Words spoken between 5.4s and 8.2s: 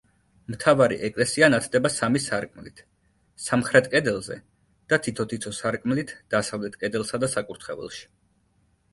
სარკმლით დასავლეთ კედელსა და საკურთხეველში.